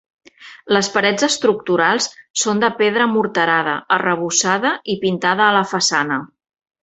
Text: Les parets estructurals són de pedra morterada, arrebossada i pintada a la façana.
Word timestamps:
Les 0.75 0.87
parets 0.93 1.25
estructurals 1.27 2.07
són 2.45 2.63
de 2.63 2.71
pedra 2.79 3.07
morterada, 3.13 3.77
arrebossada 3.99 4.73
i 4.95 4.99
pintada 5.07 5.47
a 5.49 5.53
la 5.59 5.65
façana. 5.75 6.19